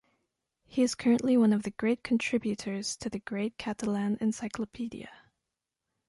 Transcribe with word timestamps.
He 0.65 0.81
is 0.81 0.95
currently 0.95 1.37
one 1.37 1.53
of 1.53 1.61
the 1.61 1.69
contributors 2.01 2.95
to 2.97 3.07
the 3.07 3.19
Great 3.19 3.59
Catalan 3.59 4.17
Encyclopedia. 4.19 5.11